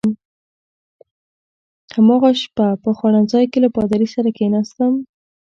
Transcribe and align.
هماغه 1.95 2.29
شپه 2.41 2.65
په 2.83 2.89
خوړنځای 2.97 3.45
کې 3.51 3.59
له 3.65 3.69
پادري 3.75 4.07
سره 4.15 4.29
کېناستم. 4.37 4.93